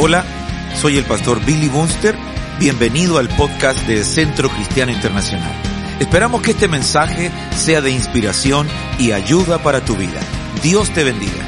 [0.00, 0.24] Hola,
[0.80, 2.14] soy el pastor Billy Bunster.
[2.60, 5.52] Bienvenido al podcast de Centro Cristiano Internacional.
[5.98, 8.68] Esperamos que este mensaje sea de inspiración
[9.00, 10.20] y ayuda para tu vida.
[10.62, 11.44] Dios te bendiga.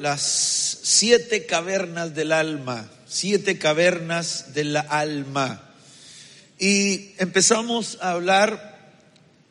[0.00, 0.22] Las
[0.82, 5.62] siete cavernas del alma, siete cavernas de la alma.
[6.58, 8.90] Y empezamos a hablar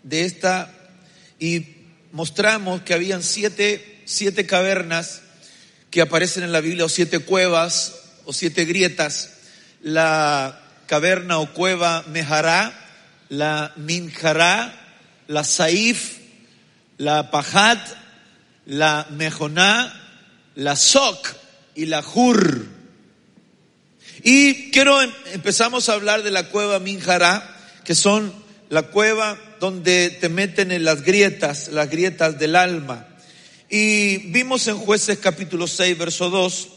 [0.03, 0.69] de esta
[1.39, 1.77] y
[2.11, 5.21] mostramos que habían siete siete cavernas
[5.89, 9.31] que aparecen en la Biblia, o siete cuevas, o siete grietas.
[9.81, 12.73] La caverna o cueva Mejará,
[13.29, 14.73] la Minjará,
[15.27, 16.17] la Saif,
[16.97, 17.79] la Pajat,
[18.65, 19.93] la Mejoná,
[20.55, 21.27] la Sok
[21.75, 22.67] y la Hur.
[24.23, 28.33] Y quiero em, empezamos a hablar de la cueva Minjará, que son
[28.69, 33.07] la cueva donde te meten en las grietas, las grietas del alma.
[33.73, 36.67] Y vimos en jueces capítulo 6, verso 2,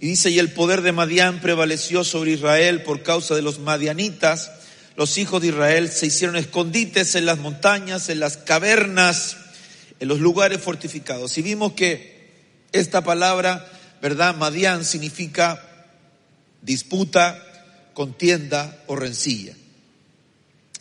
[0.00, 4.52] y dice, y el poder de Madián prevaleció sobre Israel por causa de los madianitas.
[4.94, 9.36] Los hijos de Israel se hicieron escondites en las montañas, en las cavernas,
[9.98, 11.36] en los lugares fortificados.
[11.38, 12.30] Y vimos que
[12.70, 13.68] esta palabra,
[14.00, 14.36] ¿verdad?
[14.36, 15.60] Madián significa
[16.62, 17.42] disputa,
[17.94, 19.56] contienda o rencilla.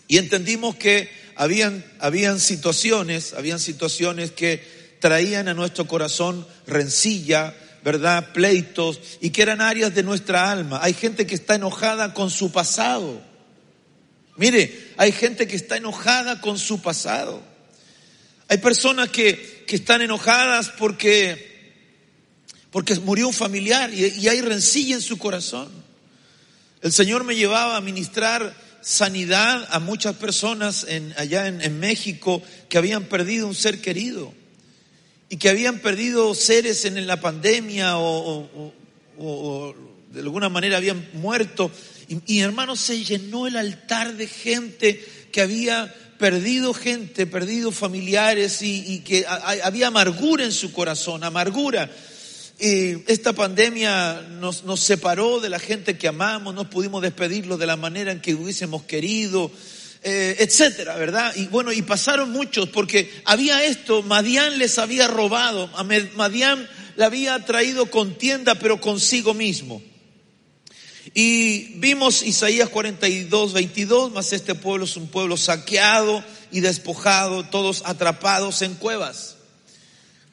[0.07, 4.72] Y entendimos que habían, habían situaciones, habían situaciones que
[5.03, 8.31] traían a nuestro corazón rencilla, ¿verdad?
[8.31, 10.79] Pleitos y que eran áreas de nuestra alma.
[10.81, 13.21] Hay gente que está enojada con su pasado.
[14.37, 17.43] Mire, hay gente que está enojada con su pasado.
[18.47, 21.81] Hay personas que, que están enojadas porque,
[22.71, 25.67] porque murió un familiar y, y hay rencilla en su corazón.
[26.81, 33.03] El Señor me llevaba a ministrar sanidad a muchas personas allá en México que habían
[33.03, 34.33] perdido un ser querido
[35.33, 38.71] y que habían perdido seres en la pandemia o,
[40.11, 41.71] de alguna manera habían muerto.
[42.27, 48.99] Y, hermano, se llenó el altar de gente que había perdido gente, perdido familiares y,
[48.99, 51.89] que había amargura en su corazón, amargura.
[52.59, 57.65] Y esta pandemia nos, nos separó de la gente que amamos, no pudimos despedirlo de
[57.65, 59.49] la manera en que hubiésemos querido.
[60.05, 61.33] Eh, etcétera, ¿verdad?
[61.37, 67.05] Y bueno, y pasaron muchos porque había esto, Madián les había robado, a Madián le
[67.05, 69.81] había traído contienda, pero consigo mismo.
[71.13, 76.21] Y vimos Isaías 42, 22, mas este pueblo es un pueblo saqueado
[76.51, 79.37] y despojado, todos atrapados en cuevas.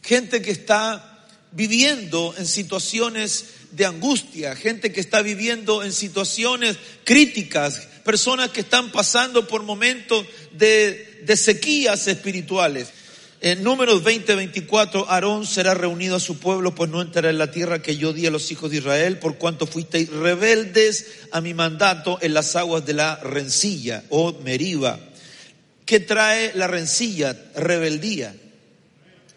[0.02, 7.88] Gente que está viviendo en situaciones de angustia, gente que está viviendo en situaciones críticas,
[8.04, 12.88] personas que están pasando por momentos de, sequías espirituales.
[13.40, 17.50] En números 20, 24, Aarón será reunido a su pueblo, pues no entrará en la
[17.50, 21.54] tierra que yo di a los hijos de Israel, por cuanto fuisteis rebeldes a mi
[21.54, 25.00] mandato en las aguas de la rencilla o meriba.
[25.86, 27.36] ¿Qué trae la rencilla?
[27.56, 28.34] Rebeldía.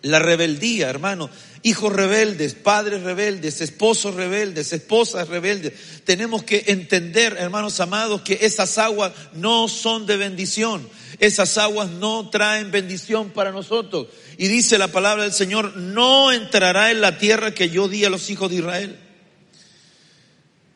[0.01, 1.29] La rebeldía, hermano,
[1.63, 5.73] hijos rebeldes, padres rebeldes, esposos rebeldes, esposas rebeldes.
[6.03, 10.87] Tenemos que entender, hermanos amados, que esas aguas no son de bendición.
[11.19, 14.07] Esas aguas no traen bendición para nosotros.
[14.37, 18.09] Y dice la palabra del Señor, no entrará en la tierra que yo di a
[18.09, 18.99] los hijos de Israel.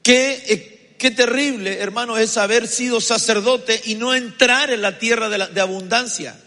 [0.03, 5.27] Qué, eh, qué terrible, hermano, es haber sido sacerdote y no entrar en la tierra
[5.27, 6.39] de, de abundancia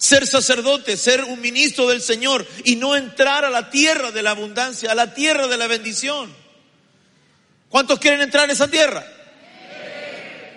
[0.00, 4.30] ser sacerdote, ser un ministro del Señor y no entrar a la tierra de la
[4.30, 6.34] abundancia, a la tierra de la bendición.
[7.68, 9.04] ¿Cuántos quieren entrar en esa tierra?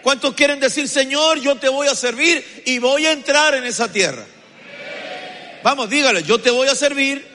[0.02, 3.92] ¿Cuántos quieren decir, Señor, yo te voy a servir y voy a entrar en esa
[3.92, 4.26] tierra?
[5.62, 7.28] Vamos, dígale, yo te voy a servir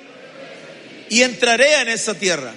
[1.11, 2.55] y entraré en esa tierra.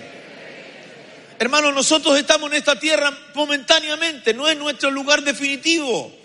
[1.37, 6.20] Hermanos, nosotros estamos en esta tierra momentáneamente, no es nuestro lugar definitivo.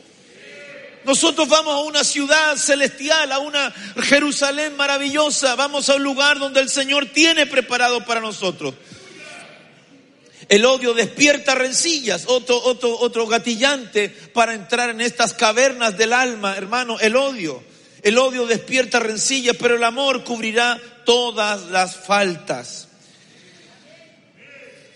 [1.06, 3.72] Nosotros vamos a una ciudad celestial, a una
[4.03, 8.75] Jerusalén maravillosa, vamos a un lugar donde el Señor tiene preparado para nosotros.
[10.48, 16.57] El odio despierta rencillas, otro, otro, otro gatillante para entrar en estas cavernas del alma,
[16.57, 17.63] hermano, el odio.
[18.03, 22.85] El odio despierta rencillas, pero el amor cubrirá todas las faltas.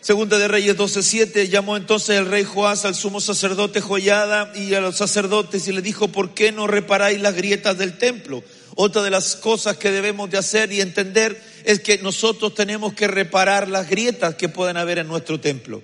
[0.01, 4.81] Segunda de Reyes 12:7 llamó entonces el rey Joás al sumo sacerdote Joyada y a
[4.81, 8.43] los sacerdotes y le dijo, ¿por qué no reparáis las grietas del templo?
[8.77, 13.09] Otra de las cosas que debemos de hacer y entender es que nosotros tenemos que
[13.09, 15.83] reparar las grietas que puedan haber en nuestro templo.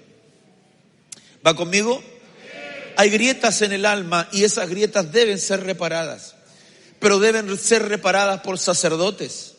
[1.47, 2.03] ¿Va conmigo?
[2.97, 6.37] Hay grietas en el alma y esas grietas deben ser reparadas,
[6.99, 9.57] pero deben ser reparadas por sacerdotes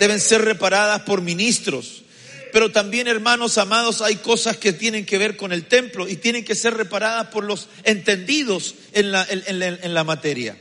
[0.00, 2.02] deben ser reparadas por ministros.
[2.52, 6.44] Pero también, hermanos amados, hay cosas que tienen que ver con el templo y tienen
[6.44, 10.56] que ser reparadas por los entendidos en la, materia.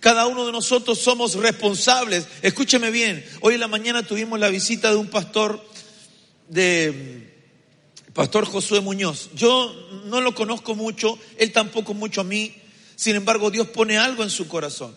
[0.00, 2.26] Cada uno de nosotros somos responsables.
[2.42, 5.64] Escúcheme bien, hoy en la mañana tuvimos la visita de un pastor
[6.48, 7.32] de
[8.12, 9.30] Pastor Josué Muñoz.
[9.34, 9.74] Yo
[10.06, 12.54] no lo conozco mucho, él tampoco mucho a mí.
[12.96, 14.96] Sin embargo, Dios pone algo en su corazón.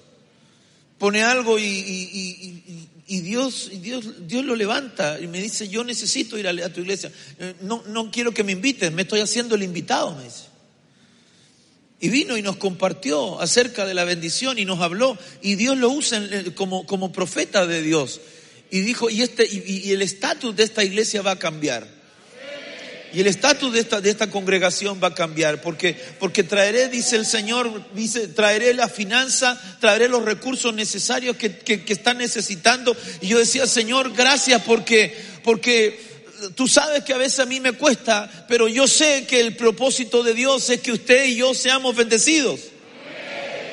[0.98, 6.74] Pone algo y, Dios, Dios, Dios lo levanta y me dice, yo necesito ir a,
[6.74, 7.12] tu iglesia.
[7.40, 10.48] Eh, no, no quiero que me invites, me estoy haciendo el invitado, me dice.
[12.00, 15.18] Y vino y nos compartió acerca de la bendición y nos habló.
[15.42, 16.22] Y Dios lo usa
[16.54, 18.22] como, como profeta de Dios.
[18.70, 21.97] Y dijo, y, este, y, el estatus de esta iglesia va a cambiar.
[23.18, 25.60] Y el estatus de esta, de esta congregación va a cambiar.
[25.60, 31.58] Porque, porque traeré, dice el Señor, dice, traeré la finanza, traeré los recursos necesarios que,
[31.58, 32.96] que, están necesitando.
[33.20, 36.00] Y yo decía, Señor, gracias porque, porque
[36.54, 40.22] tú sabes que a veces a mí me cuesta, pero yo sé que el propósito
[40.22, 42.60] de Dios es que usted y yo seamos bendecidos.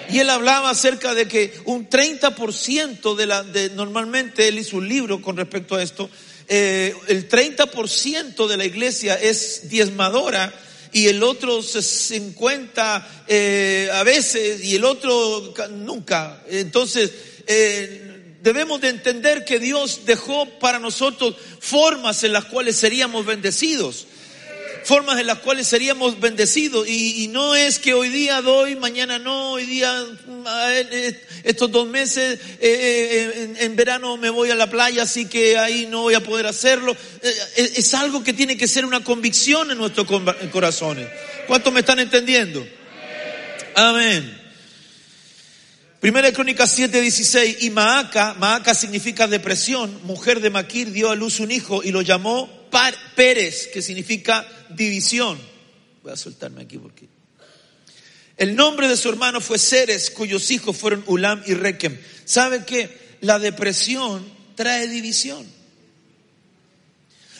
[0.09, 4.89] Y él hablaba acerca de que un 30% de la, de, normalmente él hizo un
[4.89, 6.09] libro con respecto a esto,
[6.49, 10.53] eh, el 30% de la iglesia es diezmadora
[10.93, 16.43] y el otro 50 eh, a veces y el otro nunca.
[16.49, 17.11] Entonces,
[17.47, 24.07] eh, debemos de entender que Dios dejó para nosotros formas en las cuales seríamos bendecidos.
[24.85, 26.87] Formas en las cuales seríamos bendecidos.
[26.87, 30.07] Y, no es que hoy día doy, mañana no, hoy día,
[31.43, 35.87] estos dos meses, eh, eh, en, verano me voy a la playa, así que ahí
[35.87, 36.95] no voy a poder hacerlo.
[37.23, 40.07] Eh, es algo que tiene que ser una convicción en nuestros
[40.53, 41.09] corazones.
[41.47, 42.67] ¿Cuántos me están entendiendo?
[43.75, 44.45] Amén.
[46.05, 51.41] Primera de Crónicas 7:16 y Maaca, Maaca significa depresión, mujer de Maquir dio a luz
[51.41, 52.64] un hijo y lo llamó
[53.15, 55.39] Pérez, que significa división.
[56.03, 57.09] Voy a soltarme aquí porque...
[58.37, 61.97] El nombre de su hermano fue Ceres, cuyos hijos fueron Ulam y Rekem.
[62.25, 64.27] ¿Sabe que la depresión
[64.57, 65.47] trae división?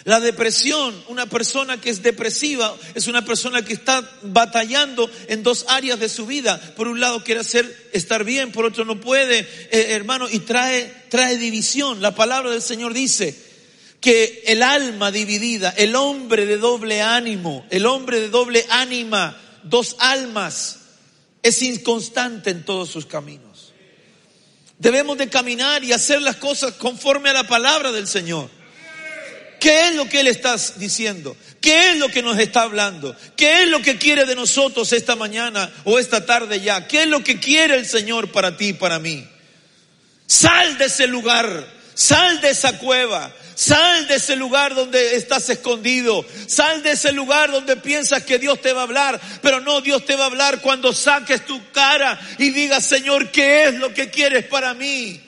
[0.05, 5.65] La depresión, una persona que es depresiva, es una persona que está batallando en dos
[5.67, 6.61] áreas de su vida.
[6.77, 10.93] Por un lado quiere hacer estar bien, por otro no puede, eh, hermano, y trae,
[11.09, 12.03] trae división.
[12.03, 13.54] La palabra del Señor dice
[14.05, 19.97] que el alma dividida, el hombre de doble ánimo, el hombre de doble ánima, dos
[19.99, 20.81] almas,
[21.43, 23.73] es inconstante en todos sus caminos.
[24.79, 28.51] Debemos de caminar y hacer las cosas conforme a la palabra del Señor.
[29.59, 31.35] ¿Qué es lo que Él está diciendo?
[31.63, 33.17] ¿Qué es lo que nos está hablando?
[33.39, 36.87] ¿Qué es lo que quiere de nosotros esta mañana o esta tarde ya?
[36.87, 39.27] ¿Qué es lo que quiere el Señor para ti y para mí?
[40.27, 46.25] Sal de ese lugar, sal de esa cueva, Sal de ese lugar donde estás escondido.
[46.47, 49.21] Sal de ese lugar donde piensas que Dios te va a hablar.
[49.43, 53.65] Pero no, Dios te va a hablar cuando saques tu cara y digas, Señor, ¿qué
[53.65, 55.24] es lo que quieres para mí?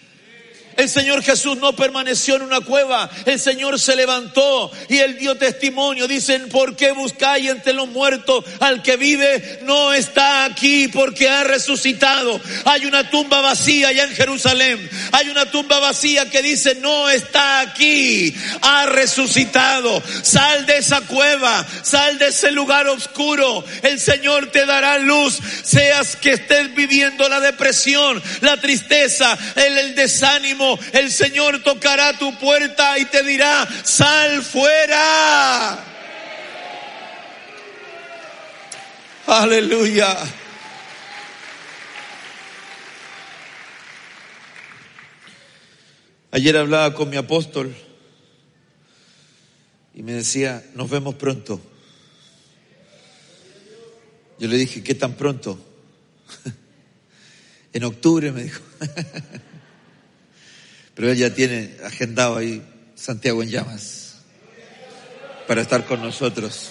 [0.76, 5.34] El Señor Jesús no permaneció en una cueva, el Señor se levantó y él dio
[5.36, 6.06] testimonio.
[6.06, 9.60] Dicen, ¿por qué buscáis entre los muertos al que vive?
[9.62, 12.38] No está aquí porque ha resucitado.
[12.66, 14.90] Hay una tumba vacía allá en Jerusalén.
[15.12, 20.02] Hay una tumba vacía que dice, no está aquí, ha resucitado.
[20.22, 23.64] Sal de esa cueva, sal de ese lugar oscuro.
[23.82, 29.94] El Señor te dará luz, seas que estés viviendo la depresión, la tristeza, el, el
[29.94, 35.78] desánimo el Señor tocará tu puerta y te dirá, sal fuera.
[39.26, 40.16] Aleluya.
[46.30, 47.74] Ayer hablaba con mi apóstol
[49.94, 51.60] y me decía, nos vemos pronto.
[54.38, 55.58] Yo le dije, ¿qué tan pronto?
[57.72, 58.60] en octubre me dijo.
[60.96, 62.62] Pero ella tiene agendado ahí
[62.94, 64.14] Santiago en llamas
[65.46, 66.70] para estar con nosotros.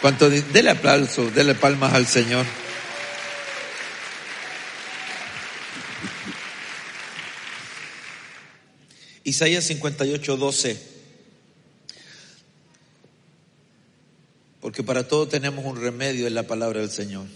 [0.00, 2.46] Cuanto dele aplauso, dele palmas al Señor.
[9.24, 10.82] Isaías 58, 12.
[14.60, 17.26] Porque para todo tenemos un remedio en la palabra del Señor.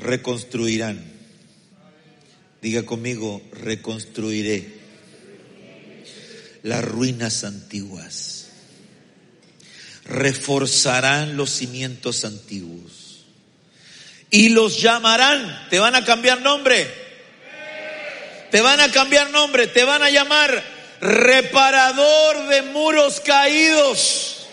[0.00, 1.11] Reconstruirán
[2.62, 4.64] Diga conmigo, reconstruiré
[6.62, 8.46] las ruinas antiguas.
[10.04, 13.24] Reforzarán los cimientos antiguos.
[14.30, 16.86] Y los llamarán, te van a cambiar nombre.
[18.52, 20.62] Te van a cambiar nombre, te van a llamar
[21.00, 24.46] reparador de muros caídos,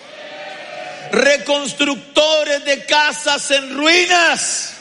[1.12, 4.79] reconstructores de casas en ruinas.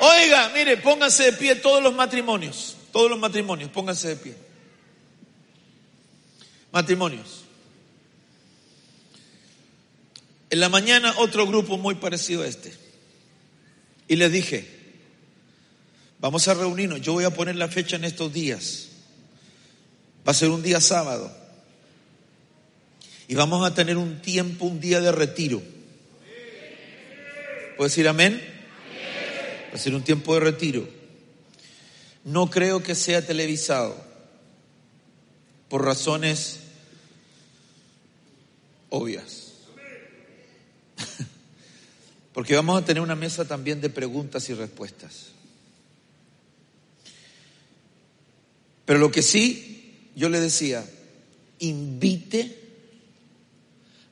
[0.00, 4.34] Oiga, mire, pónganse de pie todos los matrimonios, todos los matrimonios, pónganse de pie.
[6.72, 7.44] Matrimonios.
[10.48, 12.72] En la mañana otro grupo muy parecido a este.
[14.08, 14.66] Y les dije,
[16.18, 18.88] vamos a reunirnos, yo voy a poner la fecha en estos días.
[20.26, 21.30] Va a ser un día sábado.
[23.28, 25.62] Y vamos a tener un tiempo, un día de retiro.
[27.76, 28.49] ¿Puedo decir amén?
[29.70, 30.88] Va a ser un tiempo de retiro.
[32.24, 33.96] No creo que sea televisado
[35.68, 36.60] por razones
[38.90, 39.52] obvias.
[42.34, 45.28] Porque vamos a tener una mesa también de preguntas y respuestas.
[48.84, 50.84] Pero lo que sí, yo le decía,
[51.60, 52.58] invite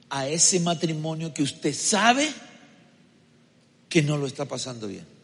[0.09, 2.33] a ese matrimonio que usted sabe
[3.89, 5.18] que no lo está pasando bien.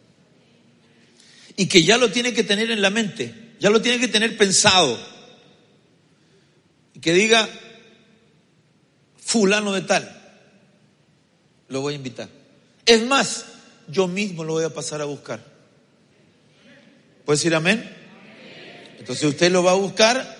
[1.55, 4.37] Y que ya lo tiene que tener en la mente, ya lo tiene que tener
[4.37, 4.99] pensado.
[6.93, 7.47] Y que diga,
[9.17, 10.21] fulano de tal,
[11.69, 12.29] lo voy a invitar.
[12.85, 13.45] Es más,
[13.87, 15.43] yo mismo lo voy a pasar a buscar.
[17.25, 17.89] ¿Puede decir amén?
[18.99, 20.35] Entonces usted lo va a buscar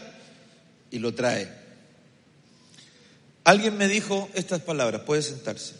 [0.91, 1.51] y lo trae.
[3.43, 5.73] Alguien me dijo estas palabras, puede sentarse.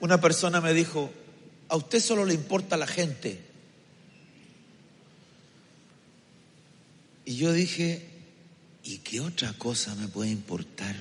[0.00, 1.12] Una persona me dijo,
[1.70, 3.38] a usted solo le importa la gente.
[7.24, 8.02] Y yo dije,
[8.82, 10.96] ¿y qué otra cosa me puede importar?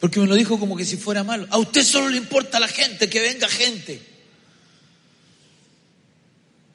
[0.00, 1.46] Porque me lo dijo como que si fuera malo.
[1.50, 4.02] A usted solo le importa la gente, que venga gente.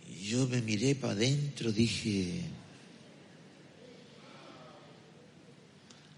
[0.10, 2.44] Y yo me miré para adentro, dije,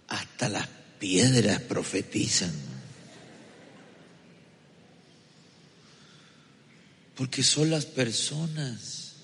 [0.10, 0.68] hasta las
[1.00, 2.69] piedras profetizan.
[7.20, 9.16] Porque son las personas.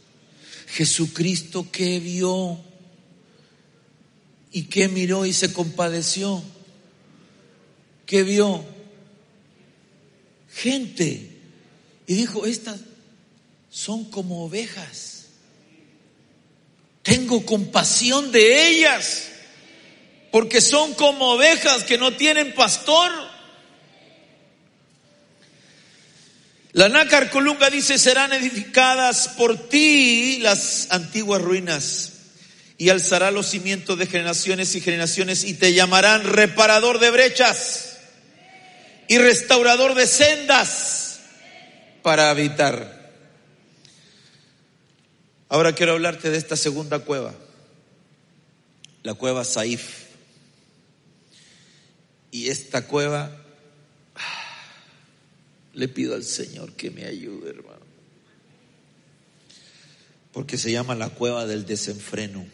[0.67, 2.59] Jesucristo que vio
[4.51, 6.43] y que miró y se compadeció
[8.05, 8.65] que vio
[10.53, 11.39] gente
[12.05, 12.81] y dijo, estas
[13.69, 15.27] son como ovejas.
[17.01, 19.29] Tengo compasión de ellas,
[20.33, 23.09] porque son como ovejas que no tienen pastor.
[26.75, 32.11] La nácar colunga dice, serán edificadas por ti las antiguas ruinas
[32.77, 37.99] y alzará los cimientos de generaciones y generaciones y te llamarán reparador de brechas
[39.07, 41.21] y restaurador de sendas
[42.03, 43.09] para habitar.
[45.47, 47.33] Ahora quiero hablarte de esta segunda cueva,
[49.01, 50.07] la cueva Saif.
[52.31, 53.44] Y esta cueva,
[55.75, 57.85] le pido al Señor que me ayude, hermano.
[60.31, 62.45] Porque se llama la cueva del desenfreno.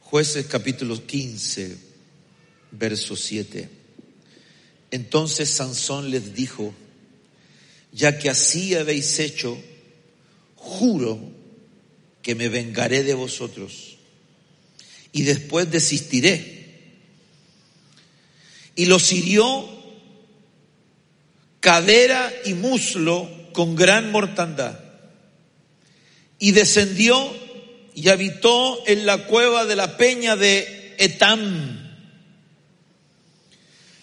[0.00, 1.76] Jueces capítulo 15,
[2.72, 3.68] verso 7.
[4.90, 6.74] Entonces Sansón les dijo,
[7.92, 9.58] ya que así habéis hecho,
[10.54, 11.20] juro
[12.22, 13.98] que me vengaré de vosotros
[15.12, 16.55] y después desistiré.
[18.76, 19.68] Y los hirió
[21.58, 24.78] cadera y muslo con gran mortandad.
[26.38, 27.34] Y descendió
[27.94, 31.86] y habitó en la cueva de la peña de Etam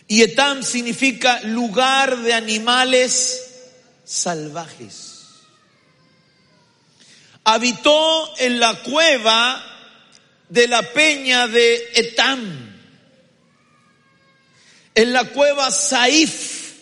[0.07, 3.49] y Etam significa lugar de animales
[4.03, 5.23] salvajes.
[7.45, 9.59] Habitó en la cueva
[10.49, 12.72] de la peña de Etam,
[14.95, 16.73] en la cueva Saif,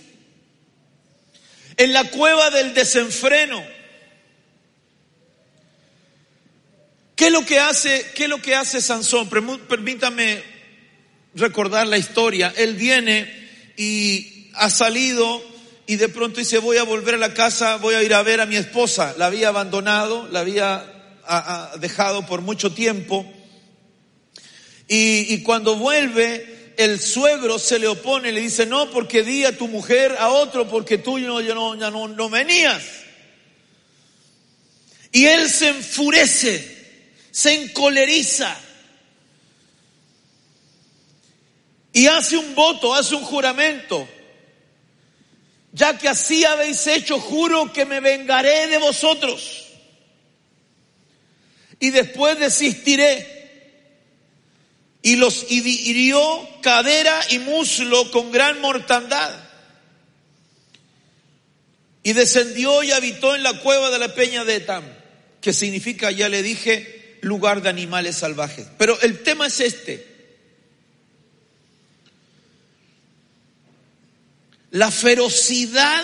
[1.77, 3.63] en la cueva del desenfreno.
[7.15, 9.29] ¿Qué es lo que hace, qué es lo que hace Sansón?
[9.29, 10.43] Permítame
[11.35, 12.53] recordar la historia.
[12.57, 13.31] Él viene
[13.77, 15.41] y ha salido
[15.87, 18.41] y de pronto dice, voy a volver a la casa, voy a ir a ver
[18.41, 19.13] a mi esposa.
[19.17, 20.85] La había abandonado, la había
[21.79, 23.25] dejado por mucho tiempo.
[24.87, 29.67] Y, cuando vuelve, el suegro se le opone, le dice, no, porque di a tu
[29.67, 32.83] mujer a otro, porque tú no, ya no, venías.
[35.11, 36.87] Y él se enfurece,
[37.29, 38.57] se encoleriza
[41.93, 44.07] y hace un voto, hace un juramento.
[45.73, 49.67] ya que así habéis hecho, juro que me vengaré de vosotros.
[51.79, 53.40] Y después desistiré.
[55.01, 56.21] Y los hirió
[56.61, 59.33] cadera y muslo con gran mortandad.
[62.03, 64.83] Y descendió y habitó en la cueva de la peña de Etam,
[65.39, 68.67] que significa, ya le dije, lugar de animales salvajes.
[68.77, 70.11] Pero el tema es este.
[74.71, 76.03] La ferocidad,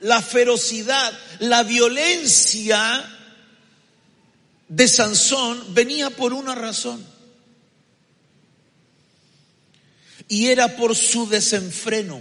[0.00, 3.04] la ferocidad, la violencia
[4.68, 7.04] de Sansón venía por una razón.
[10.28, 12.20] Y era por su desenfreno.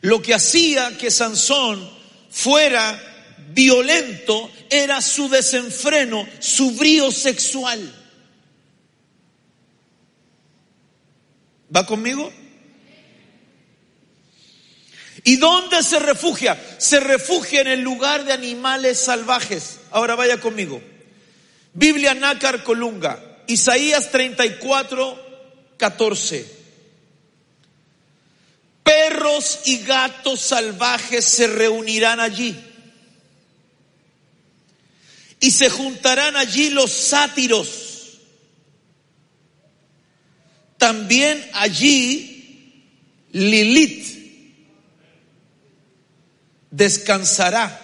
[0.00, 1.88] Lo que hacía que Sansón
[2.30, 3.00] fuera
[3.52, 7.94] violento era su desenfreno, su brío sexual.
[11.74, 12.32] ¿Va conmigo?
[15.24, 16.62] ¿Y dónde se refugia?
[16.78, 19.80] Se refugia en el lugar de animales salvajes.
[19.90, 20.82] Ahora vaya conmigo.
[21.72, 25.23] Biblia Nácar Colunga, Isaías 34,
[25.84, 26.46] 14.
[28.82, 32.58] Perros y gatos salvajes se reunirán allí.
[35.40, 38.18] Y se juntarán allí los sátiros.
[40.78, 42.88] También allí
[43.32, 44.06] Lilith
[46.70, 47.78] descansará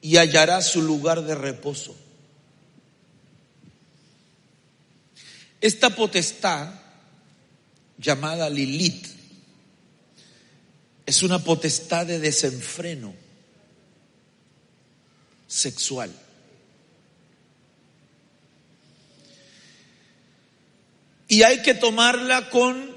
[0.00, 1.96] y hallará su lugar de reposo.
[5.60, 6.68] Esta potestad
[7.98, 9.06] llamada Lilith
[11.06, 13.14] es una potestad de desenfreno
[15.46, 16.10] sexual.
[21.28, 22.96] Y hay que tomarla con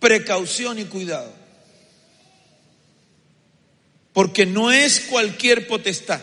[0.00, 1.32] precaución y cuidado.
[4.12, 6.22] Porque no es cualquier potestad.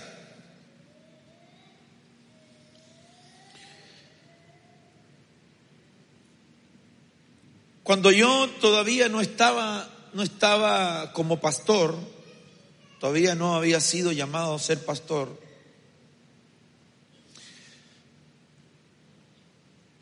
[7.90, 11.98] Cuando yo todavía no estaba, no estaba como pastor,
[13.00, 15.42] todavía no había sido llamado a ser pastor,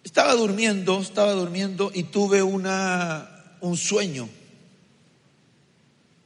[0.04, 4.28] estaba durmiendo, estaba durmiendo y tuve una, un sueño.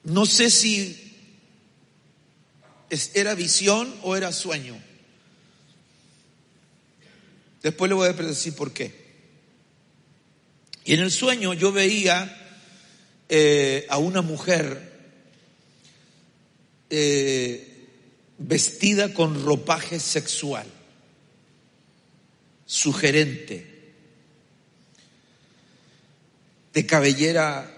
[0.04, 0.98] No sé si
[3.14, 4.82] ¿Era visión o era sueño?
[7.62, 9.01] Después le voy a decir por qué.
[10.84, 12.38] Y en el sueño yo veía
[13.30, 14.92] eh, a una mujer
[16.90, 17.88] eh,
[18.38, 20.66] vestida con ropaje sexual,
[22.66, 23.68] sugerente,
[26.74, 27.70] de cabellera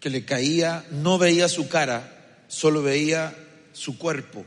[0.00, 3.36] que le caía, no veía su cara, solo veía
[3.72, 4.46] su cuerpo.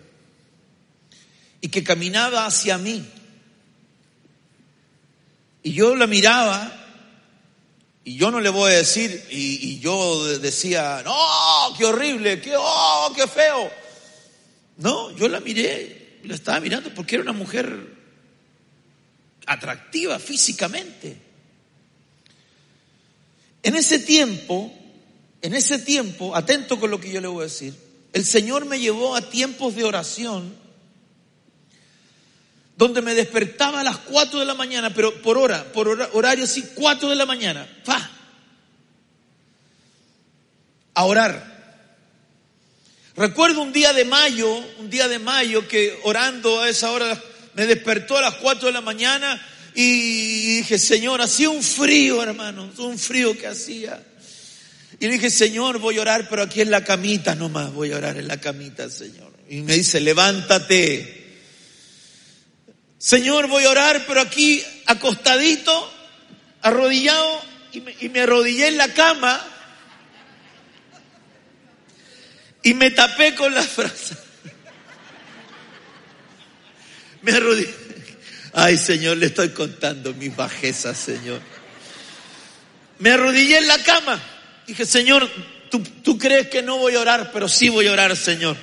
[1.62, 3.06] Y que caminaba hacia mí.
[5.62, 6.79] Y yo la miraba
[8.10, 13.14] y yo no le voy a decir, y, yo decía, no, qué horrible, qué, oh,
[13.16, 13.72] qué feo.
[14.78, 17.70] No, yo la miré, la estaba mirando porque era una mujer
[19.46, 21.22] atractiva físicamente.
[23.62, 24.74] En ese tiempo,
[25.44, 27.76] en ese tiempo, atento con lo que yo le voy a decir,
[28.12, 30.56] el Señor me llevó a tiempos de oración
[32.80, 36.64] donde me despertaba a las 4 de la mañana, pero por hora, por horario sí,
[36.76, 38.10] 4 de la mañana, ¡fa!
[40.94, 41.84] A orar.
[43.18, 47.22] Recuerdo un día de mayo, un día de mayo que orando a esa hora
[47.54, 52.80] me despertó a las 4 de la mañana y dije, Señor, hacía un frío, hermanos,
[52.80, 54.02] un frío que hacía.
[55.02, 57.98] Y le dije, Señor, voy a orar, pero aquí en la camita nomás, voy a
[57.98, 59.34] orar en la camita, Señor.
[59.50, 61.19] Y me dice, levántate.
[63.00, 65.92] Señor, voy a orar, pero aquí acostadito,
[66.62, 69.42] arrodillado, y me, arrodillé en la cama
[72.62, 74.18] y me tapé con la frase.
[77.22, 77.74] Me arrodillé.
[78.54, 81.42] Ay, Señor, le estoy contando mis bajezas, Señor.
[82.98, 84.22] Me arrodillé en la cama
[84.70, 85.28] Dije, Señor,
[85.72, 88.56] tú, tú crees que no voy a orar, pero sí voy a orar, Señor.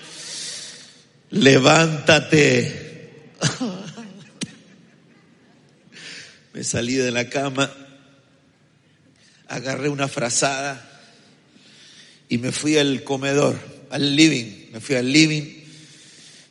[1.31, 3.03] Levántate.
[6.57, 7.71] Me salí de la cama,
[9.47, 11.03] agarré una frazada
[12.31, 13.59] y me fui al comedor,
[13.91, 14.71] al living.
[14.73, 15.43] Me fui al living.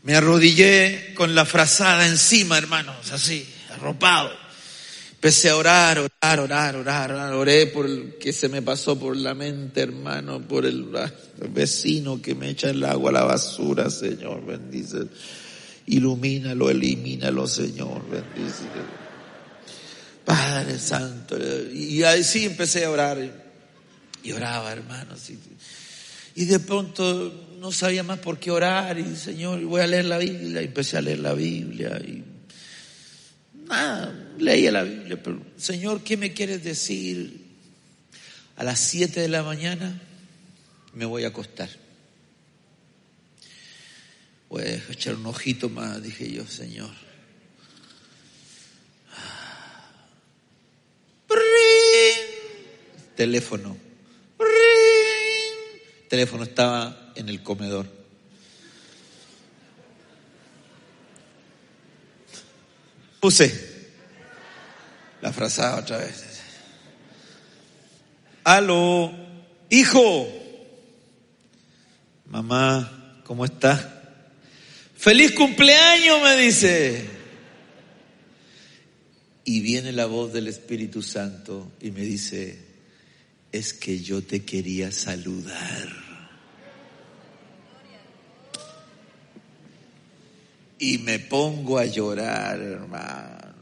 [0.04, 4.32] Me arrodillé con la frazada encima, hermanos, así, arropado
[5.14, 7.34] Empecé a orar, orar, orar, orar, orar.
[7.34, 10.86] Oré por el que se me pasó por la mente, hermano, por el,
[11.50, 15.00] vecino que me echa el agua a la basura, Señor, bendice.
[15.88, 18.66] Ilumínalo, elimínalo, Señor, bendice.
[20.26, 21.38] Padre Santo.
[21.72, 23.18] Y así empecé a orar.
[24.24, 25.30] Y oraba, hermanos.
[26.36, 28.98] Y, de pronto no sabía más por qué orar.
[28.98, 30.62] Y Señor, voy a leer la Biblia.
[30.62, 31.98] Y empecé a leer la Biblia.
[32.00, 32.24] Y
[33.68, 35.22] nada, leía la Biblia.
[35.22, 37.46] Pero, Señor, ¿qué me quieres decir?
[38.58, 40.02] A las 7 de la mañana
[40.94, 41.70] me voy a acostar.
[44.50, 47.05] Voy a echar un ojito más, dije yo, Señor.
[53.16, 53.78] Teléfono.
[54.40, 57.88] El teléfono estaba en el comedor.
[63.20, 63.76] Puse
[65.22, 66.24] la frazada otra vez.
[68.44, 69.12] Aló,
[69.70, 70.28] hijo.
[72.28, 74.22] Mamá, ¿cómo está?
[74.96, 77.10] Feliz cumpleaños, me dice.
[79.44, 82.65] Y viene la voz del Espíritu Santo y me dice,
[83.58, 85.90] es que yo te quería saludar.
[90.78, 93.56] Y me pongo a llorar, hermano.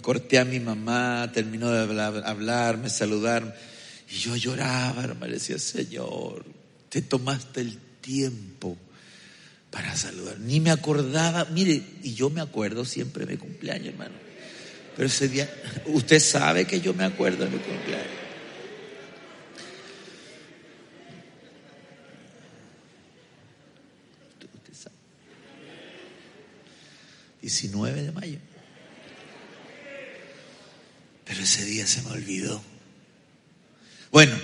[0.00, 3.56] Corté a mi mamá, terminó de hablar, hablarme, saludar.
[4.10, 6.44] Y yo lloraba, hermano, decía, Señor,
[6.88, 8.76] te tomaste el tiempo
[9.70, 10.38] para saludar.
[10.40, 14.14] Ni me acordaba, mire, y yo me acuerdo siempre de mi cumpleaños, hermano.
[14.94, 15.50] Pero ese día,
[15.86, 18.21] usted sabe que yo me acuerdo de mi cumpleaños.
[27.42, 28.38] 19 de mayo.
[31.24, 32.62] Pero ese día se me olvidó.
[34.10, 34.36] Bueno,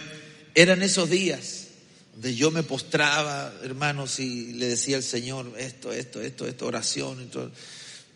[0.54, 1.68] eran esos días
[2.12, 7.30] donde yo me postraba, hermanos, y le decía al Señor esto, esto, esto, esto, oración.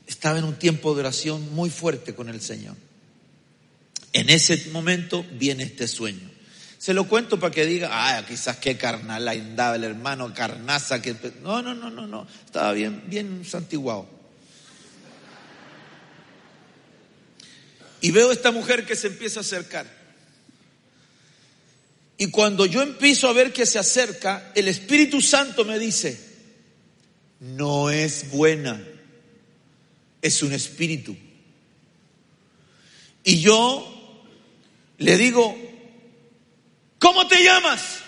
[0.07, 2.75] Estaba en un tiempo de oración muy fuerte con el Señor.
[4.13, 6.31] En ese momento viene este sueño.
[6.79, 11.15] Se lo cuento para que diga, ah, quizás qué carnal andaba el hermano, carnaza, que...
[11.43, 12.27] No, no, no, no, no.
[12.45, 14.22] Estaba bien, bien santiguado.
[18.03, 19.87] Y veo a esta mujer que se empieza a acercar.
[22.19, 26.21] Y cuando yo empiezo a ver que se acerca, el Espíritu Santo me dice,
[27.39, 28.81] no es buena,
[30.21, 31.17] es un espíritu.
[33.25, 34.25] Y yo
[34.99, 35.57] le digo,
[36.99, 38.01] ¿cómo te llamas?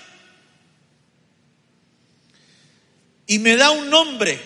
[3.28, 4.40] Y me da un nombre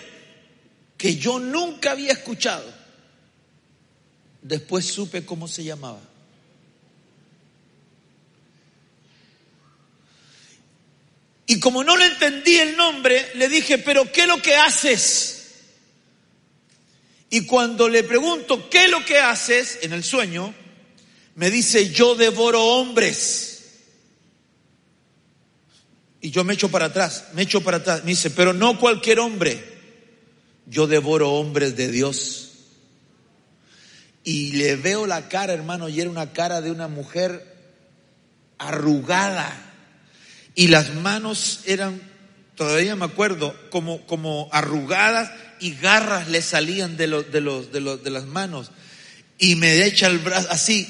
[0.95, 2.78] que yo nunca había escuchado.
[4.41, 6.01] Después supe cómo se llamaba.
[11.49, 15.39] Y como no le entendí el nombre, le dije, pero ¿qué es lo que haces?
[17.31, 19.79] Y cuando le pregunto, ¿qué es lo que haces?
[19.81, 20.53] En el sueño,
[21.33, 23.49] me dice, yo devoro hombres.
[26.21, 28.03] Y yo me echo para atrás, me echo para atrás.
[28.03, 29.63] Me dice, pero no cualquier hombre.
[30.65, 32.48] Yo devoro hombres de Dios.
[34.29, 37.51] Y le veo la cara, hermano, y era una cara de una mujer
[38.59, 39.51] arrugada.
[40.53, 41.99] Y las manos eran,
[42.53, 47.79] todavía me acuerdo, como, como arrugadas y garras le salían de, los, de, los, de,
[47.79, 48.69] los, de las manos.
[49.39, 50.87] Y me echa el brazo así,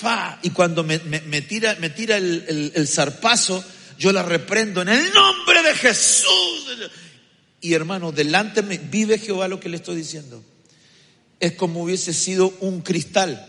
[0.00, 0.40] pa.
[0.42, 3.64] Y cuando me, me, tira, me tira el, el zarpazo,
[4.00, 6.90] yo la reprendo en el nombre de Jesús.
[7.60, 10.42] Y hermano, delante me vive Jehová lo que le estoy diciendo
[11.40, 13.46] es como hubiese sido un cristal.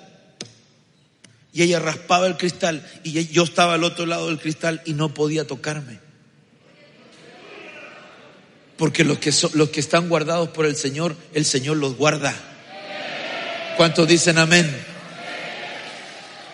[1.54, 5.14] Y ella raspaba el cristal y yo estaba al otro lado del cristal y no
[5.14, 6.00] podía tocarme.
[8.78, 12.34] Porque los que, los que están guardados por el Señor, el Señor los guarda.
[13.76, 14.74] ¿Cuántos dicen amén?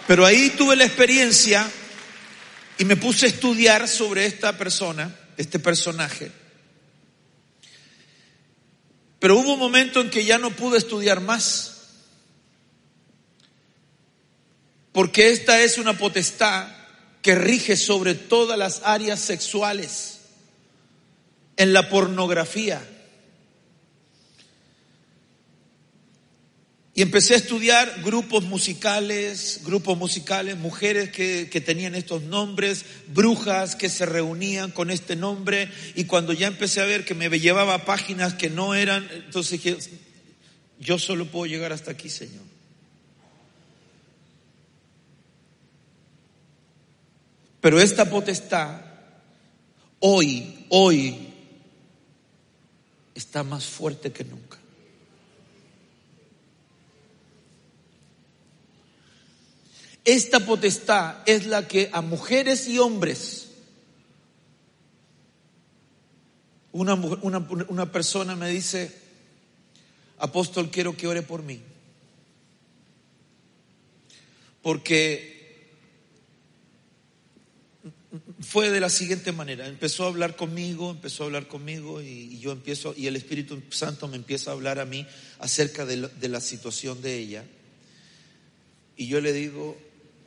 [0.07, 1.69] Pero ahí tuve la experiencia
[2.79, 6.31] y me puse a estudiar sobre esta persona, este personaje.
[9.19, 11.73] Pero hubo un momento en que ya no pude estudiar más.
[14.91, 16.67] Porque esta es una potestad
[17.21, 20.19] que rige sobre todas las áreas sexuales
[21.55, 22.96] en la pornografía
[26.97, 33.75] Y empecé a estudiar grupos musicales, grupos musicales, mujeres que, que, tenían estos nombres, brujas
[33.75, 35.69] que se reunían con este nombre.
[35.93, 39.77] Y cuando ya empecé a ver que me llevaba páginas que no eran, entonces dije,
[40.79, 42.41] yo solo puedo llegar hasta aquí, Señor.
[47.61, 48.81] Pero esta potestad,
[49.99, 51.15] hoy, hoy,
[53.13, 54.56] está más fuerte que nunca.
[60.07, 63.49] Esta potestad es la que a mujeres y hombres,
[66.71, 68.89] una, una, persona me dice,
[70.17, 71.61] apóstol, quiero que ore por mí.
[74.61, 75.75] Porque
[78.39, 79.67] fue de la siguiente manera.
[79.67, 84.07] Empezó a hablar conmigo, empezó a hablar conmigo y, yo empiezo, y el Espíritu Santo
[84.07, 85.05] me empieza a hablar a mí
[85.39, 87.43] acerca de la, situación de ella.
[88.95, 89.77] Y yo le digo,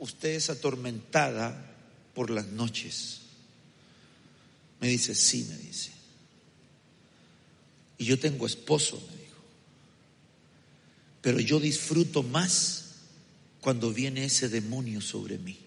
[0.01, 1.73] usted es atormentada
[2.13, 3.21] por las noches.
[4.81, 5.91] Me dice, sí, me dice.
[7.97, 9.37] Y yo tengo esposo, me dijo.
[11.21, 12.95] Pero yo disfruto más
[13.61, 15.57] cuando viene ese demonio sobre mí.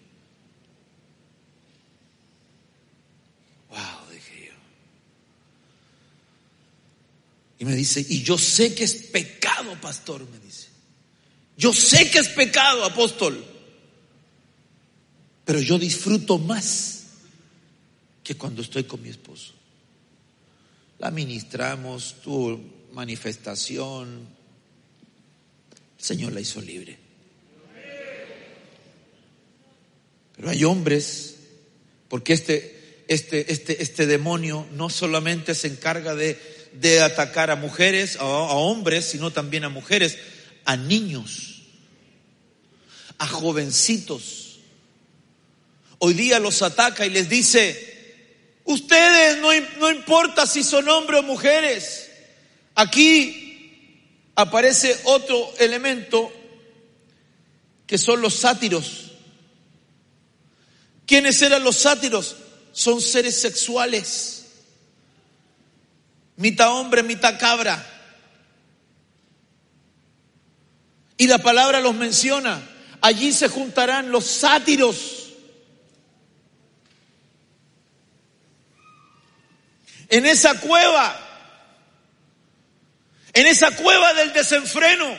[7.57, 10.67] Y me dice, y yo sé que es pecado, pastor, me dice.
[11.57, 13.54] Yo sé que es pecado, apóstol.
[15.45, 17.03] Pero yo disfruto más
[18.23, 19.53] que cuando estoy con mi esposo.
[20.99, 22.59] La ministramos, tuvo
[22.93, 24.27] manifestación.
[25.97, 26.97] El Señor la hizo libre.
[30.35, 31.35] Pero hay hombres,
[32.09, 38.17] porque este, este, este, este demonio no solamente se encarga de de atacar a mujeres,
[38.17, 40.17] a, hombres, sino también a mujeres,
[40.65, 41.63] a niños,
[43.17, 44.44] a jovencitos.
[46.05, 51.23] Hoy día los ataca y les dice, ustedes no, no importa si son hombres o
[51.23, 52.11] mujeres,
[52.75, 56.31] aquí aparece otro elemento
[57.87, 59.13] que son los sátiros.
[61.07, 62.35] ¿Quiénes eran los sátiros?
[62.71, 64.35] Son seres sexuales
[66.37, 67.83] mitad hombre, mitad cabra.
[71.17, 72.61] Y la palabra los menciona.
[73.01, 75.24] Allí se juntarán los sátiros.
[80.09, 81.19] En esa cueva,
[83.33, 85.17] en esa cueva del desenfreno,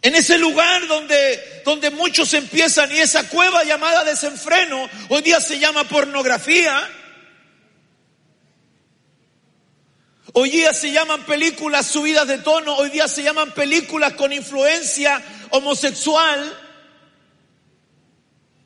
[0.00, 5.58] en ese lugar donde, donde muchos empiezan y esa cueva llamada desenfreno, hoy día se
[5.58, 6.88] llama pornografía,
[10.34, 15.22] Hoy día se llaman películas subidas de tono, hoy día se llaman películas con influencia
[15.50, 16.56] homosexual,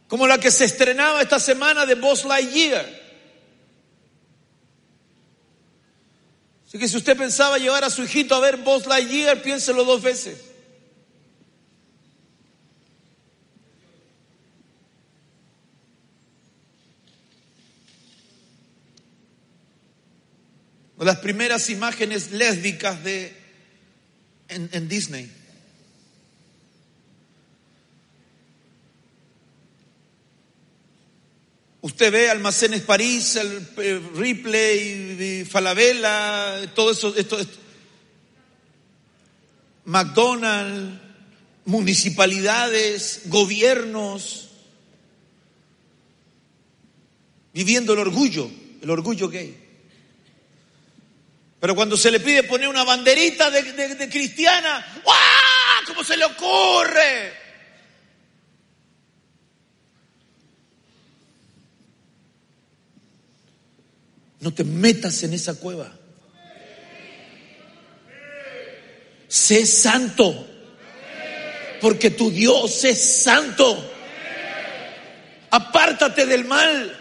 [0.08, 3.01] como la que se estrenaba esta semana de Boss Lightyear.
[6.72, 10.00] Así que si usted pensaba llevar a su hijito a ver Boss Lightyear, piénselo dos
[10.00, 10.38] veces.
[20.98, 23.36] las primeras imágenes lésbicas de,
[24.48, 25.30] en, Disney.
[31.82, 37.36] Usted ve Almacenes París, el, eh, Ripley, Falabella, todo eso, esto,
[39.84, 41.00] McDonald's,
[41.64, 44.48] municipalidades, gobiernos,
[47.52, 48.48] viviendo el orgullo,
[48.80, 49.58] el orgullo gay.
[51.58, 55.16] Pero cuando se le pide poner una banderita de, cristiana, ¡guau!
[55.88, 57.41] ¿Cómo se le ocurre?
[64.42, 65.92] No te metas en esa cueva.
[69.28, 70.48] Sé santo.
[71.80, 73.92] Porque tu Dios es santo.
[75.48, 76.98] Apártate del mal.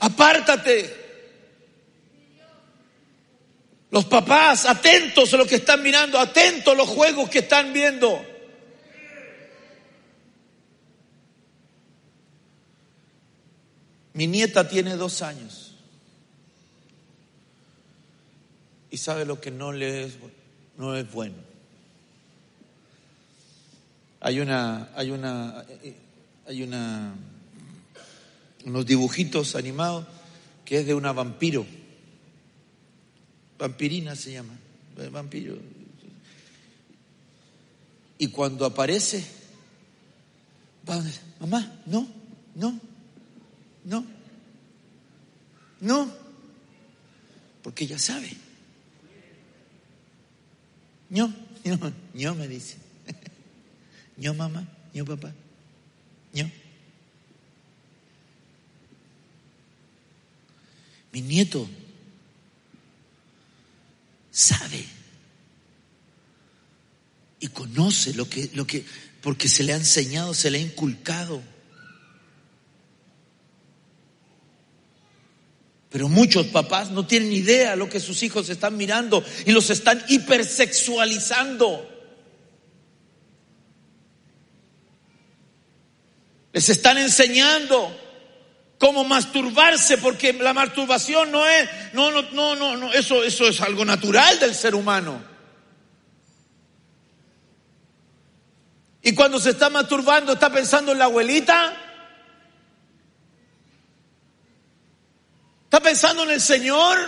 [0.00, 0.94] Apártate.
[3.90, 8.22] Los papás, atentos a lo que están mirando, atentos a los juegos que están viendo.
[14.12, 15.65] Mi nieta tiene dos años
[18.90, 20.14] y sabe lo que no le es,
[20.76, 21.34] no es bueno.
[24.20, 25.64] Hay una, hay una,
[26.46, 27.14] hay una,
[28.64, 30.06] unos dibujitos animados
[30.64, 31.66] que es de una vampiro.
[33.58, 34.58] Vampirina se llama,
[35.12, 35.56] vampiro.
[38.18, 39.24] Y cuando aparece,
[41.40, 42.08] mamá, no,
[42.54, 42.80] no,
[43.84, 44.04] no,
[45.80, 46.10] no,
[47.62, 48.45] porque ella sabe
[51.10, 51.32] ño,
[51.64, 52.76] ño, ño me dice.
[54.16, 55.32] ño mamá, ño papá,
[56.32, 56.50] ño.
[61.12, 61.68] Mi nieto
[64.30, 64.84] sabe
[67.40, 68.84] y conoce lo que, lo que,
[69.22, 71.42] porque se le ha enseñado, se le ha inculcado.
[75.90, 79.70] Pero muchos papás no tienen idea de lo que sus hijos están mirando y los
[79.70, 81.92] están hipersexualizando.
[86.52, 88.06] Les están enseñando
[88.78, 93.60] cómo masturbarse, porque la masturbación no es, no, no, no, no, no, eso, eso es
[93.60, 95.36] algo natural del ser humano.
[99.02, 101.76] Y cuando se está masturbando, está pensando en la abuelita,
[105.64, 106.98] está pensando en el Señor.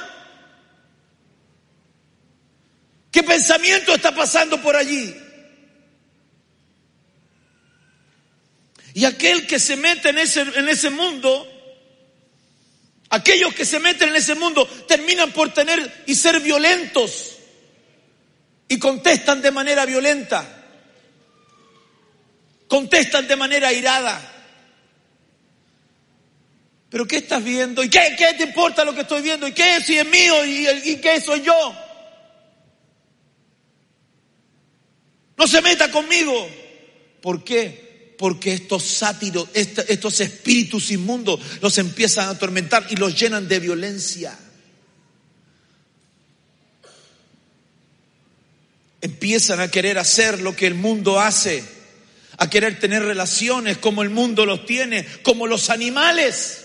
[3.11, 5.17] ¿Qué pensamiento está pasando por allí?
[8.95, 11.47] Y aquel que se mete en ese, en ese mundo
[13.11, 17.39] Aquellos que se meten en ese mundo terminan por tener y ser violentos
[18.69, 20.45] y contestan de manera violenta,
[22.69, 24.38] contestan de manera irada.
[26.91, 27.85] ¿Pero qué estás viendo?
[27.85, 29.47] ¿Y qué, qué te importa lo que estoy viendo?
[29.47, 30.45] ¿Y qué si es mío?
[30.45, 31.75] ¿Y, ¿Y qué soy yo?
[35.37, 36.49] No se meta conmigo.
[37.21, 37.89] ¿Por qué?
[38.19, 44.37] porque estos sátiros, estos espíritus inmundos los empiezan a atormentar y los llenan de violencia.
[49.01, 51.63] Empiezan a querer hacer lo que el mundo hace,
[52.39, 56.65] a querer tener relaciones como el mundo los tiene, como los animales.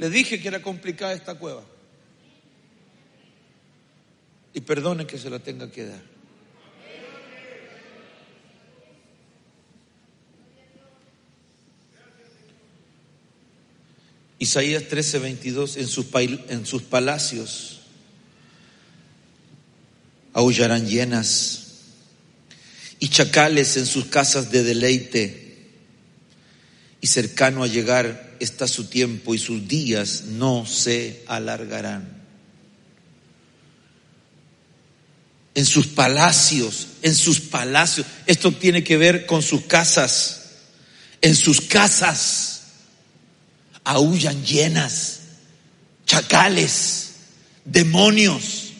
[0.00, 1.62] Le dije que era complicada esta cueva.
[4.54, 6.00] Y perdone que se la tenga que dar.
[14.38, 17.82] Isaías 13, 22, en sus, en sus palacios
[20.32, 21.66] aullarán llenas
[23.00, 25.68] y chacales en sus casas de deleite.
[27.02, 32.18] Y cercano a llegar está su tiempo y sus días no se alargarán.
[35.54, 38.06] En sus palacios, en sus palacios.
[38.26, 40.40] Esto tiene que ver con sus casas.
[41.20, 42.62] En sus casas
[43.84, 45.20] aullan llenas,
[46.06, 47.10] chacales,
[47.64, 48.72] demonios.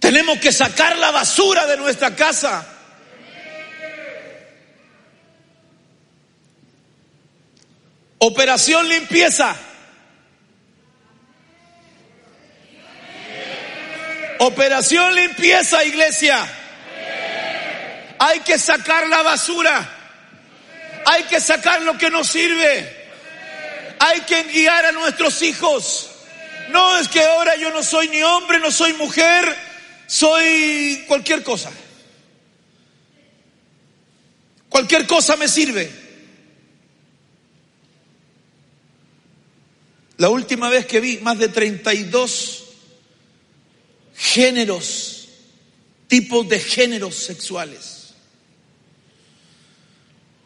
[0.00, 2.73] Tenemos que sacar la basura de nuestra casa.
[8.26, 9.54] Operación limpieza.
[14.38, 16.42] Operación limpieza, iglesia.
[18.18, 19.90] Hay que sacar la basura.
[21.04, 22.96] Hay que sacar lo que no sirve.
[23.98, 26.10] Hay que guiar a nuestros hijos.
[26.70, 29.54] No es que ahora yo no soy ni hombre, no soy mujer,
[30.06, 31.70] soy cualquier cosa.
[34.70, 36.03] Cualquier cosa me sirve.
[40.16, 42.64] La última vez que vi más de 32
[44.14, 45.28] géneros,
[46.06, 48.14] tipos de géneros sexuales.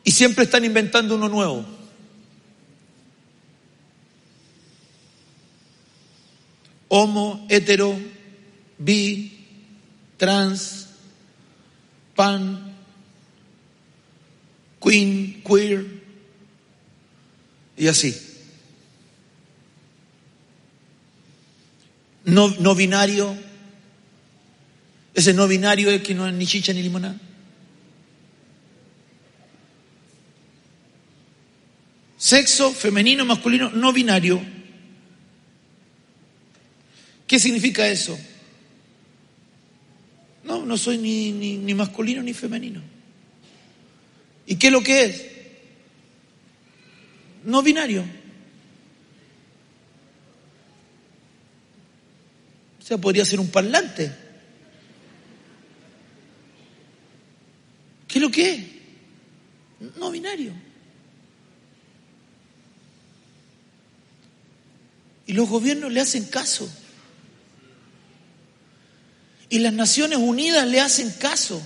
[0.05, 1.67] Y siempre están inventando uno nuevo.
[6.89, 7.99] Homo, hetero,
[8.79, 9.47] bi,
[10.17, 10.89] trans,
[12.17, 12.75] pan,
[14.81, 15.87] queen, queer,
[17.77, 18.28] y así.
[22.29, 23.35] No, no binario,
[25.15, 27.19] ese no binario es que no es ni chicha ni limonada.
[32.19, 34.43] Sexo femenino, masculino, no binario.
[37.27, 38.19] ¿Qué significa eso?
[40.45, 42.83] No, no soy ni, ni, masculino ni femenino.
[44.47, 45.27] ¿Y qué es lo que es?
[47.45, 48.05] No binario.
[52.89, 54.11] O sea, podría ser un parlante.
[58.07, 58.65] ¿Qué es lo que es?
[59.99, 60.55] No binario.
[65.27, 66.67] Y los gobiernos le hacen caso.
[69.51, 71.61] Y las Naciones Unidas le hacen caso.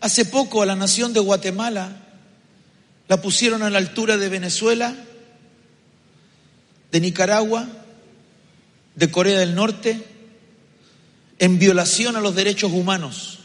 [0.00, 2.06] Hace poco a la nación de Guatemala
[3.08, 4.94] la pusieron a la altura de Venezuela,
[6.94, 7.66] de Nicaragua,
[8.94, 10.00] de Corea del Norte,
[11.40, 13.40] en violación a los derechos humanos.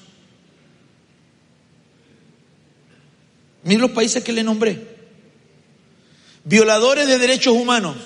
[3.64, 4.80] Miren los países que le nombré.
[6.44, 7.98] Violadores de derechos humanos.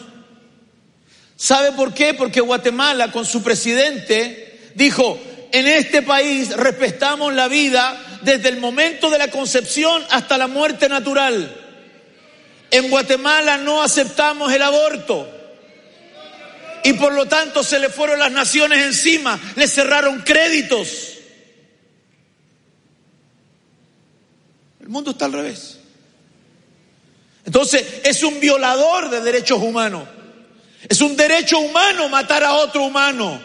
[1.36, 2.14] ¿Sabe por qué?
[2.14, 5.20] Porque Guatemala con su presidente dijo,
[5.52, 10.88] en este país respetamos la vida desde el momento de la concepción hasta la muerte
[10.88, 11.54] natural.
[12.72, 15.33] En Guatemala no aceptamos el aborto.
[16.84, 21.14] Y por lo tanto se le fueron las naciones encima, le cerraron créditos.
[24.82, 25.80] El mundo está al revés.
[27.46, 30.08] Entonces es un violador de derechos humanos.
[30.88, 33.42] Es un derecho humano matar a otro humano.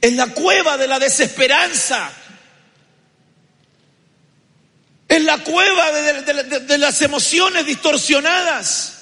[0.00, 2.10] Es la cueva de la desesperanza.
[5.08, 8.99] Es la cueva de, las emociones distorsionadas.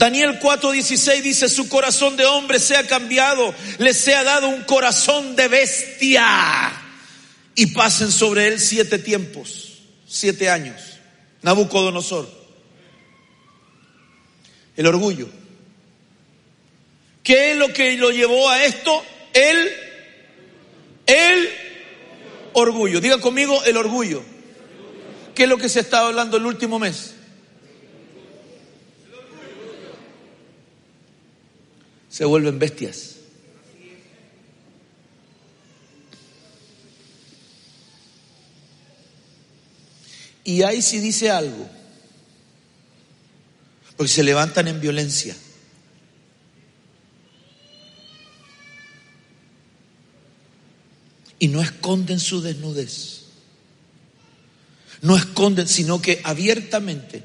[0.00, 5.46] Daniel 4:16 dice, su corazón de hombre sea cambiado, le sea dado un corazón de
[5.46, 6.72] bestia.
[7.54, 10.80] Y pasen sobre él siete tiempos, siete años.
[11.42, 12.30] Nabucodonosor.
[14.74, 15.28] El orgullo.
[17.22, 19.04] ¿Qué es lo que lo llevó a esto?
[19.34, 19.70] El,
[21.04, 21.48] el
[22.54, 23.02] orgullo.
[23.02, 24.22] Diga conmigo el orgullo.
[25.34, 27.16] ¿Qué es lo que se estaba hablando el último mes?
[32.10, 33.16] Se vuelven bestias.
[40.42, 41.70] Y ahí sí dice algo.
[43.96, 45.36] Porque se levantan en violencia.
[51.38, 53.20] Y no esconden su desnudez.
[55.02, 57.22] No esconden, sino que abiertamente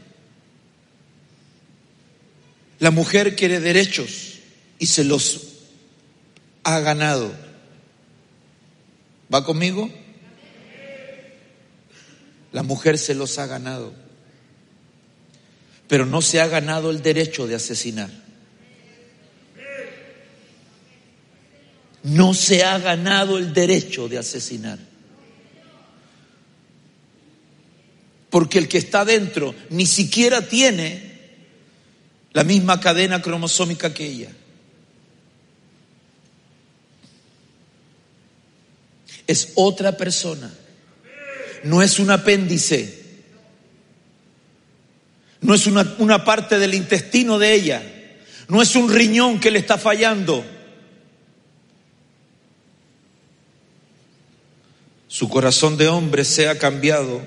[2.80, 4.35] la mujer quiere derechos
[4.80, 5.42] y se los
[6.64, 7.32] ha ganado.
[9.34, 9.90] ¿Va conmigo?
[12.52, 13.94] La mujer se los ha ganado,
[15.88, 18.10] pero no se ha ganado el derecho de asesinar.
[22.04, 24.80] No se ha ganado el derecho de asesinar.
[28.30, 31.16] Porque el que está dentro ni siquiera tiene
[32.32, 34.32] la misma cadena cromosómica que ella.
[39.28, 40.52] Es otra persona
[41.66, 43.04] no es un apéndice,
[45.42, 47.84] no es una, una parte del intestino de ella,
[48.48, 50.46] no es un riñón que le está fallando.
[55.08, 57.26] Su corazón de hombre sea cambiado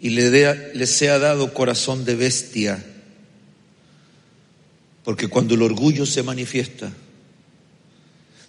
[0.00, 2.84] y le, le sea dado corazón de bestia.
[5.04, 6.90] Porque cuando el orgullo se manifiesta,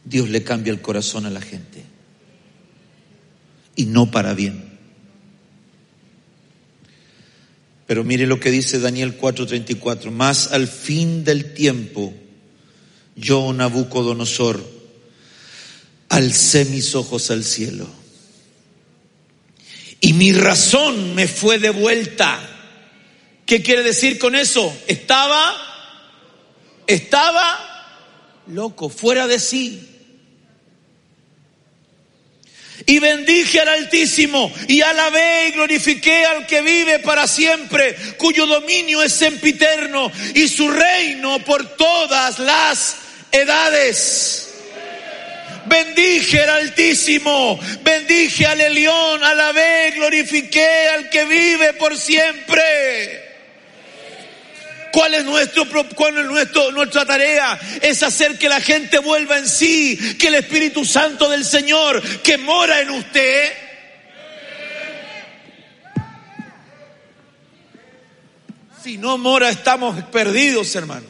[0.05, 1.95] Dios le cambia el corazón a la gente
[3.76, 4.76] y no para bien.
[7.88, 12.13] Pero mire lo que dice Daniel 4:34, más al fin del tiempo,
[13.15, 14.63] yo, Nabucodonosor,
[16.09, 17.88] alcé mis ojos al cielo.
[20.01, 22.39] Y mi razón me fue devuelta.
[23.45, 24.76] ¿Qué quiere decir con eso?
[24.88, 25.55] Estaba,
[26.88, 29.95] estaba loco, fuera de sí.
[32.86, 39.01] Y bendije al Altísimo y alabé y glorifiqué al que vive para siempre, cuyo dominio
[39.01, 42.95] es sempiterno y su reino por todas las
[43.32, 44.49] edades.
[45.65, 53.24] Bendije al Altísimo, bendije al Elión, alabé, glorifiqué al que vive por siempre.
[54.96, 57.60] ¿Cuál es, nuestro, cuál es nuestro, nuestra tarea?
[57.82, 62.38] Es hacer que la gente vuelva en sí, que el Espíritu Santo del Señor que
[62.38, 63.52] mora en usted
[68.82, 71.08] Si no mora, estamos perdidos, hermano.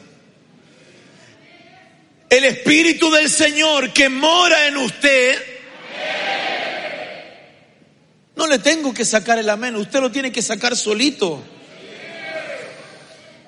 [2.28, 5.36] El Espíritu del Señor que mora en usted,
[8.34, 11.55] no le tengo que sacar el amén, usted lo tiene que sacar solito.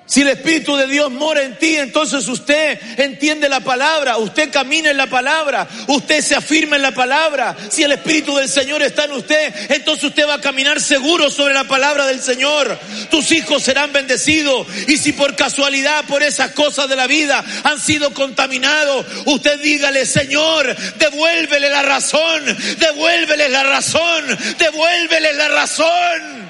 [0.09, 4.89] Si el Espíritu de Dios mora en ti, entonces usted entiende la palabra, usted camina
[4.89, 7.55] en la palabra, usted se afirma en la palabra.
[7.69, 11.53] Si el Espíritu del Señor está en usted, entonces usted va a caminar seguro sobre
[11.53, 12.79] la palabra del Señor.
[13.11, 14.65] Tus hijos serán bendecidos.
[14.87, 20.07] Y si por casualidad, por esas cosas de la vida han sido contaminados, usted dígale,
[20.07, 22.45] Señor, devuélvele la razón,
[22.79, 24.25] devuélvele la razón,
[24.57, 26.48] devuélvele la razón.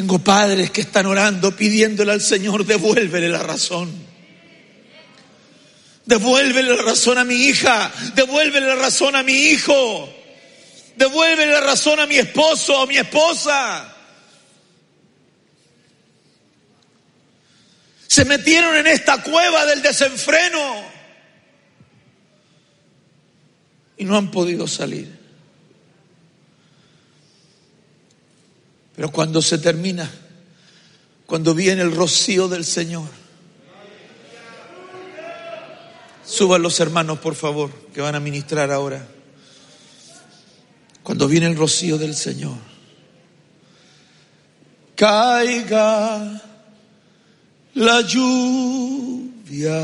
[0.00, 3.92] Tengo padres que están orando pidiéndole al Señor, devuélvele la razón.
[6.06, 10.10] Devuélvele la razón a mi hija, devuélvele la razón a mi hijo,
[10.96, 13.94] devuélvele la razón a mi esposo o a mi esposa.
[18.06, 20.82] Se metieron en esta cueva del desenfreno
[23.98, 25.19] y no han podido salir.
[29.00, 30.10] Pero cuando se termina,
[31.24, 33.08] cuando viene el rocío del Señor,
[36.22, 39.08] suban los hermanos, por favor, que van a ministrar ahora.
[41.02, 42.58] Cuando viene el rocío del Señor,
[44.94, 46.42] caiga
[47.72, 49.80] la lluvia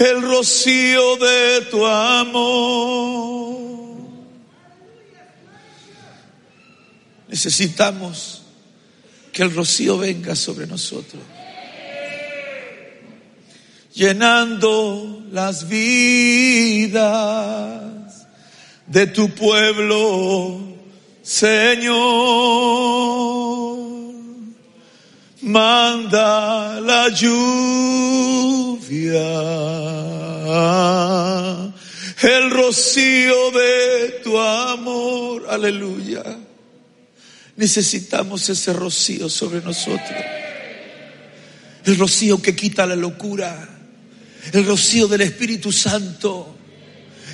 [0.00, 3.85] el rocío de tu amor.
[7.36, 8.40] Necesitamos
[9.30, 11.22] que el rocío venga sobre nosotros,
[13.92, 17.02] llenando las vidas
[18.86, 20.60] de tu pueblo,
[21.22, 21.96] Señor.
[25.42, 28.48] Manda la lluvia,
[32.22, 36.45] el rocío de tu amor, aleluya
[37.56, 40.20] Necesitamos ese rocío sobre nosotros.
[41.84, 43.68] El rocío que quita la locura.
[44.52, 46.56] El rocío del Espíritu Santo.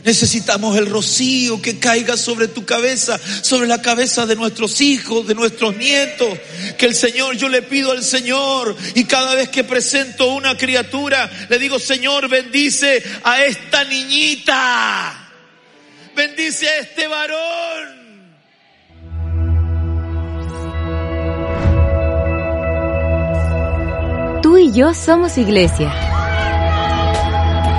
[0.04, 5.34] Necesitamos el rocío que caiga sobre tu cabeza, sobre la cabeza de nuestros hijos, de
[5.34, 6.38] nuestros nietos.
[6.76, 11.30] Que el Señor, yo le pido al Señor y cada vez que presento una criatura,
[11.48, 15.30] le digo, Señor, bendice a esta niñita.
[16.14, 18.01] Bendice a este varón.
[24.52, 25.90] Tú y yo somos iglesia.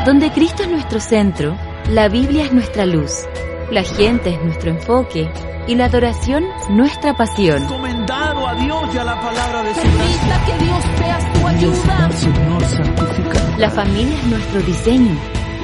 [0.08, 1.56] Donde Cristo es nuestro centro,
[1.88, 3.28] la Biblia es nuestra luz,
[3.70, 5.30] la gente es nuestro enfoque
[5.68, 7.62] y la adoración nuestra pasión.
[7.62, 12.12] Encomendado a Dios y a la palabra de su Permita que Dios sea tu ayuda.
[12.12, 13.58] Señor, santifica.
[13.60, 15.16] La familia es nuestro diseño,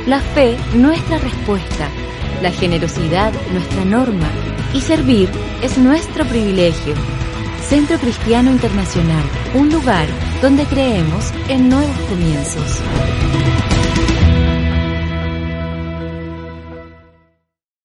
[0.05, 1.89] la fe nuestra respuesta,
[2.43, 4.27] la generosidad nuestra norma
[4.75, 5.27] y servir
[5.63, 6.93] es nuestro privilegio.
[7.61, 10.07] Centro Cristiano Internacional, un lugar
[10.41, 12.81] donde creemos en nuevos comienzos.